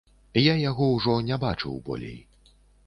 [0.43, 2.19] Я яго ўжо не бачыў болей.